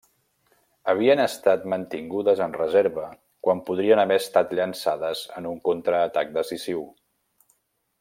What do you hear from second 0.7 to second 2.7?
Havien estat mantingudes en